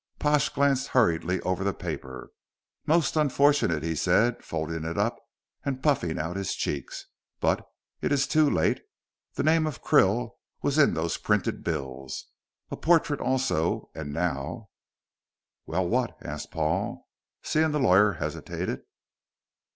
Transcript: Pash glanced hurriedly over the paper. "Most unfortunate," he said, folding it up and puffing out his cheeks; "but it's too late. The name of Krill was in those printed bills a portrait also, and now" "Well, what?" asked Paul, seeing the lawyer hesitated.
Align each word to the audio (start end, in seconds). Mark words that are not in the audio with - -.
Pash 0.17 0.49
glanced 0.49 0.87
hurriedly 0.87 1.39
over 1.41 1.63
the 1.63 1.75
paper. 1.75 2.31
"Most 2.87 3.15
unfortunate," 3.15 3.83
he 3.83 3.93
said, 3.93 4.43
folding 4.43 4.83
it 4.83 4.97
up 4.97 5.15
and 5.63 5.83
puffing 5.83 6.17
out 6.17 6.35
his 6.37 6.55
cheeks; 6.55 7.05
"but 7.39 7.69
it's 8.01 8.25
too 8.25 8.49
late. 8.49 8.81
The 9.35 9.43
name 9.43 9.67
of 9.67 9.83
Krill 9.83 10.37
was 10.63 10.79
in 10.79 10.95
those 10.95 11.17
printed 11.17 11.63
bills 11.63 12.29
a 12.71 12.77
portrait 12.77 13.19
also, 13.21 13.91
and 13.93 14.11
now" 14.11 14.69
"Well, 15.67 15.87
what?" 15.87 16.17
asked 16.23 16.49
Paul, 16.49 17.07
seeing 17.43 17.69
the 17.69 17.77
lawyer 17.79 18.13
hesitated. 18.13 18.81